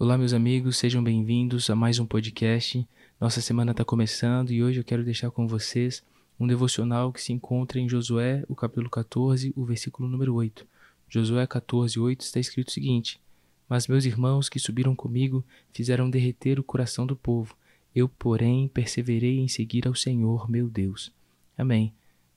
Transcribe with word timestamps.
Olá, 0.00 0.16
meus 0.16 0.32
amigos, 0.32 0.78
sejam 0.78 1.04
bem-vindos 1.04 1.68
a 1.68 1.76
mais 1.76 1.98
um 1.98 2.06
podcast. 2.06 2.88
Nossa 3.20 3.42
semana 3.42 3.72
está 3.72 3.84
começando 3.84 4.50
e 4.50 4.64
hoje 4.64 4.80
eu 4.80 4.84
quero 4.84 5.04
deixar 5.04 5.30
com 5.30 5.46
vocês 5.46 6.02
um 6.40 6.46
devocional 6.46 7.12
que 7.12 7.20
se 7.20 7.34
encontra 7.34 7.78
em 7.78 7.86
Josué, 7.86 8.42
o 8.48 8.54
capítulo 8.54 8.88
14, 8.88 9.52
o 9.54 9.62
versículo 9.62 10.08
número 10.08 10.34
8. 10.34 10.66
Josué 11.06 11.46
14, 11.46 12.00
8 12.00 12.22
está 12.22 12.40
escrito 12.40 12.68
o 12.68 12.72
seguinte: 12.72 13.20
Mas 13.68 13.88
meus 13.88 14.06
irmãos 14.06 14.48
que 14.48 14.58
subiram 14.58 14.96
comigo 14.96 15.44
fizeram 15.70 16.08
derreter 16.08 16.58
o 16.58 16.64
coração 16.64 17.06
do 17.06 17.14
povo. 17.14 17.54
Eu, 17.94 18.08
porém, 18.08 18.68
perseverei 18.68 19.38
em 19.38 19.48
seguir 19.48 19.86
ao 19.86 19.94
Senhor, 19.94 20.50
meu 20.50 20.66
Deus. 20.66 21.12
Amém. 21.58 21.92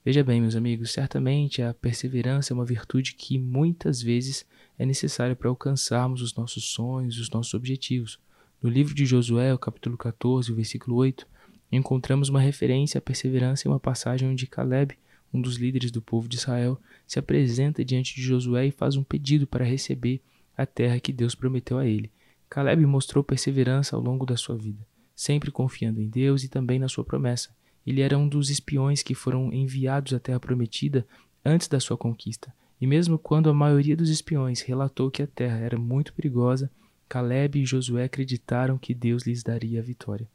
Veja 0.06 0.22
bem, 0.22 0.42
meus 0.42 0.58
amigos, 0.58 0.92
certamente 0.92 1.62
a 1.62 1.74
perseverança 1.74 2.52
é 2.52 2.54
uma 2.54 2.66
virtude 2.66 3.14
que 3.14 3.40
muitas 3.40 4.02
vezes 4.02 4.46
é 4.78 4.86
necessária 4.86 5.34
para 5.34 5.48
alcançarmos 5.48 6.22
os 6.22 6.36
nossos 6.36 6.66
sonhos, 6.66 7.18
os 7.18 7.30
nossos 7.30 7.54
objetivos. 7.54 8.20
No 8.62 8.70
livro 8.70 8.94
de 8.94 9.06
Josué, 9.06 9.58
capítulo 9.58 9.98
14, 9.98 10.52
o 10.52 10.56
versículo 10.56 10.98
8, 10.98 11.26
encontramos 11.72 12.28
uma 12.28 12.42
referência 12.42 12.98
à 12.98 13.02
perseverança 13.02 13.66
em 13.66 13.72
uma 13.72 13.80
passagem 13.80 14.28
onde 14.28 14.46
Caleb, 14.46 14.94
um 15.34 15.42
dos 15.42 15.56
líderes 15.56 15.90
do 15.90 16.02
povo 16.02 16.28
de 16.28 16.36
Israel, 16.36 16.78
se 17.08 17.18
apresenta 17.18 17.86
diante 17.86 18.14
de 18.14 18.22
Josué 18.24 18.68
e 18.68 18.72
faz 18.72 18.98
um 18.98 19.04
pedido 19.04 19.48
para 19.48 19.64
receber 19.64 20.22
a 20.58 20.66
terra 20.66 21.00
que 21.00 21.14
Deus 21.14 21.34
prometeu 21.34 21.78
a 21.78 21.88
ele. 21.88 22.12
Caleb 22.50 22.86
mostrou 22.86 23.24
perseverança 23.24 23.96
ao 23.96 24.02
longo 24.02 24.26
da 24.26 24.36
sua 24.36 24.58
vida, 24.58 24.86
sempre 25.16 25.50
confiando 25.50 26.02
em 26.02 26.10
Deus 26.10 26.44
e 26.44 26.50
também 26.50 26.78
na 26.78 26.90
sua 26.90 27.06
promessa. 27.06 27.56
Ele 27.86 28.02
era 28.02 28.18
um 28.18 28.28
dos 28.28 28.50
espiões 28.50 29.04
que 29.04 29.14
foram 29.14 29.52
enviados 29.54 30.14
à 30.14 30.20
Terra 30.20 30.40
Prometida 30.40 31.06
antes 31.44 31.68
da 31.68 31.80
sua 31.80 31.98
conquista. 31.98 32.54
E 32.80 32.88
mesmo 32.88 33.18
quando 33.18 33.50
a 33.50 33.54
maioria 33.54 33.96
dos 33.96 34.10
espiões 34.10 34.62
relatou 34.62 35.10
que 35.10 35.22
a 35.22 35.28
terra 35.28 35.58
era 35.58 35.78
muito 35.78 36.14
perigosa, 36.14 36.70
Caleb 37.08 37.62
e 37.62 37.66
Josué 37.66 38.06
acreditaram 38.06 38.78
que 38.78 38.94
Deus 38.94 39.24
lhes 39.26 39.44
daria 39.44 39.80
a 39.80 39.84
vitória. 39.84 40.28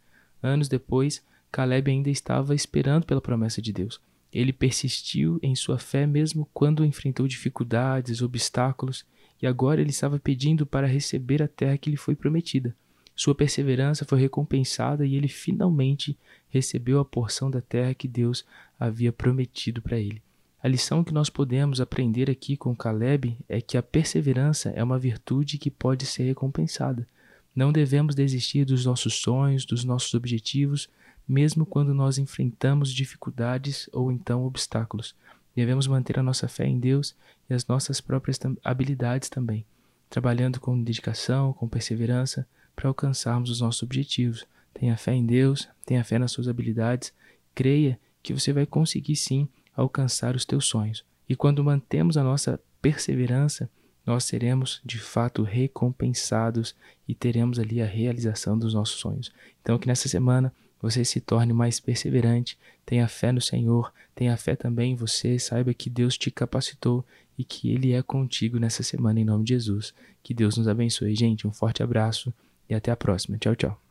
Anos 0.42 0.68
depois, 0.68 1.22
Caleb 1.50 1.90
ainda 1.90 2.10
estava 2.10 2.54
esperando 2.54 3.04
pela 3.04 3.20
promessa 3.20 3.60
de 3.60 3.72
Deus. 3.72 4.00
Ele 4.32 4.52
persistiu 4.52 5.38
em 5.42 5.54
sua 5.54 5.78
fé 5.78 6.06
mesmo 6.06 6.48
quando 6.52 6.84
enfrentou 6.84 7.26
dificuldades, 7.26 8.22
obstáculos, 8.22 9.04
e 9.40 9.46
agora 9.46 9.80
ele 9.80 9.90
estava 9.90 10.18
pedindo 10.18 10.66
para 10.66 10.86
receber 10.86 11.42
a 11.42 11.48
terra 11.48 11.78
que 11.78 11.90
lhe 11.90 11.96
foi 11.96 12.14
prometida. 12.14 12.76
Sua 13.18 13.34
perseverança 13.34 14.04
foi 14.04 14.20
recompensada 14.20 15.04
e 15.04 15.16
ele 15.16 15.26
finalmente 15.26 16.16
recebeu 16.48 17.00
a 17.00 17.04
porção 17.04 17.50
da 17.50 17.60
terra 17.60 17.92
que 17.92 18.06
Deus 18.06 18.44
havia 18.78 19.12
prometido 19.12 19.82
para 19.82 19.98
ele. 19.98 20.22
A 20.62 20.68
lição 20.68 21.02
que 21.02 21.12
nós 21.12 21.28
podemos 21.28 21.80
aprender 21.80 22.30
aqui 22.30 22.56
com 22.56 22.76
Caleb 22.76 23.36
é 23.48 23.60
que 23.60 23.76
a 23.76 23.82
perseverança 23.82 24.68
é 24.68 24.84
uma 24.84 25.00
virtude 25.00 25.58
que 25.58 25.68
pode 25.68 26.06
ser 26.06 26.26
recompensada. 26.26 27.08
Não 27.52 27.72
devemos 27.72 28.14
desistir 28.14 28.64
dos 28.64 28.86
nossos 28.86 29.14
sonhos, 29.14 29.64
dos 29.64 29.82
nossos 29.82 30.14
objetivos, 30.14 30.88
mesmo 31.26 31.66
quando 31.66 31.92
nós 31.92 32.18
enfrentamos 32.18 32.94
dificuldades 32.94 33.90
ou 33.92 34.12
então 34.12 34.44
obstáculos. 34.44 35.12
Devemos 35.56 35.88
manter 35.88 36.20
a 36.20 36.22
nossa 36.22 36.46
fé 36.46 36.68
em 36.68 36.78
Deus 36.78 37.16
e 37.50 37.54
as 37.54 37.66
nossas 37.66 38.00
próprias 38.00 38.38
habilidades 38.62 39.28
também, 39.28 39.66
trabalhando 40.08 40.60
com 40.60 40.80
dedicação, 40.80 41.52
com 41.52 41.66
perseverança, 41.66 42.46
para 42.78 42.88
alcançarmos 42.88 43.50
os 43.50 43.60
nossos 43.60 43.82
objetivos. 43.82 44.46
Tenha 44.72 44.96
fé 44.96 45.12
em 45.12 45.26
Deus, 45.26 45.68
tenha 45.84 46.04
fé 46.04 46.16
nas 46.16 46.30
suas 46.30 46.46
habilidades, 46.46 47.12
creia 47.52 47.98
que 48.22 48.32
você 48.32 48.52
vai 48.52 48.64
conseguir 48.64 49.16
sim 49.16 49.48
alcançar 49.74 50.36
os 50.36 50.44
teus 50.44 50.66
sonhos. 50.66 51.04
E 51.28 51.34
quando 51.34 51.64
mantemos 51.64 52.16
a 52.16 52.22
nossa 52.22 52.60
perseverança, 52.80 53.68
nós 54.06 54.22
seremos 54.22 54.80
de 54.84 54.96
fato 54.96 55.42
recompensados 55.42 56.72
e 57.08 57.16
teremos 57.16 57.58
ali 57.58 57.82
a 57.82 57.84
realização 57.84 58.56
dos 58.56 58.74
nossos 58.74 59.00
sonhos. 59.00 59.32
Então, 59.60 59.76
que 59.76 59.88
nessa 59.88 60.08
semana 60.08 60.52
você 60.80 61.04
se 61.04 61.20
torne 61.20 61.52
mais 61.52 61.80
perseverante, 61.80 62.56
tenha 62.86 63.08
fé 63.08 63.32
no 63.32 63.40
Senhor, 63.40 63.92
tenha 64.14 64.36
fé 64.36 64.54
também 64.54 64.92
em 64.92 64.96
você, 64.96 65.36
saiba 65.36 65.74
que 65.74 65.90
Deus 65.90 66.16
te 66.16 66.30
capacitou 66.30 67.04
e 67.36 67.42
que 67.42 67.72
Ele 67.72 67.92
é 67.92 68.02
contigo 68.02 68.56
nessa 68.60 68.84
semana, 68.84 69.18
em 69.18 69.24
nome 69.24 69.42
de 69.42 69.54
Jesus. 69.54 69.92
Que 70.22 70.32
Deus 70.32 70.56
nos 70.56 70.68
abençoe. 70.68 71.16
Gente, 71.16 71.44
um 71.44 71.52
forte 71.52 71.82
abraço 71.82 72.32
e 72.68 72.74
até 72.74 72.90
a 72.90 72.96
próxima. 72.96 73.38
Tchau, 73.38 73.54
tchau. 73.54 73.87